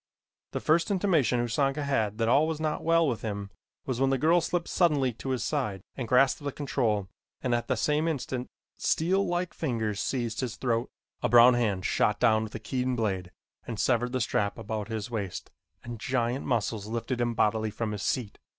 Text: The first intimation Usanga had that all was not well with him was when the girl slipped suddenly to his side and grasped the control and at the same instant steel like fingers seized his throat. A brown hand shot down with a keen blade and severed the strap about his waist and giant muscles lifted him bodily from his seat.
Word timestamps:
The 0.53 0.59
first 0.59 0.89
intimation 0.89 1.39
Usanga 1.45 1.83
had 1.83 2.17
that 2.17 2.27
all 2.27 2.47
was 2.47 2.59
not 2.59 2.83
well 2.83 3.07
with 3.07 3.21
him 3.21 3.51
was 3.85 4.01
when 4.01 4.09
the 4.09 4.17
girl 4.17 4.41
slipped 4.41 4.67
suddenly 4.67 5.13
to 5.13 5.29
his 5.29 5.43
side 5.43 5.81
and 5.95 6.07
grasped 6.07 6.43
the 6.43 6.51
control 6.51 7.07
and 7.43 7.53
at 7.53 7.67
the 7.67 7.75
same 7.77 8.07
instant 8.07 8.47
steel 8.77 9.23
like 9.23 9.53
fingers 9.53 9.99
seized 9.99 10.39
his 10.39 10.55
throat. 10.55 10.89
A 11.21 11.29
brown 11.29 11.53
hand 11.53 11.85
shot 11.85 12.19
down 12.19 12.41
with 12.43 12.55
a 12.55 12.59
keen 12.59 12.95
blade 12.95 13.29
and 13.67 13.79
severed 13.79 14.11
the 14.11 14.21
strap 14.21 14.57
about 14.57 14.87
his 14.87 15.11
waist 15.11 15.51
and 15.83 15.99
giant 15.99 16.47
muscles 16.47 16.87
lifted 16.87 17.21
him 17.21 17.35
bodily 17.35 17.69
from 17.69 17.91
his 17.91 18.01
seat. 18.01 18.39